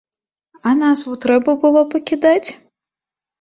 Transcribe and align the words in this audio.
А 0.71 0.71
назву 0.79 1.13
трэба 1.25 1.55
было 1.67 1.85
пакідаць? 1.93 2.49